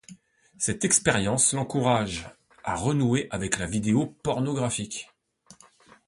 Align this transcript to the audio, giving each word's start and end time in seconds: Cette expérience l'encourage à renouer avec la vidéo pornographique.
Cette 0.57 0.83
expérience 0.83 1.53
l'encourage 1.53 2.27
à 2.63 2.73
renouer 2.73 3.27
avec 3.29 3.59
la 3.59 3.67
vidéo 3.67 4.07
pornographique. 4.23 5.07